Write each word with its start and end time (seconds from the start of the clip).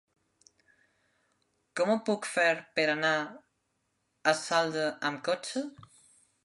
Com 1.81 1.91
ho 1.93 1.97
puc 2.09 2.31
fer 2.31 2.47
per 2.79 2.87
anar 2.95 3.13
a 4.33 4.35
Saldes 4.43 4.95
amb 5.13 5.25
cotxe? 5.31 5.67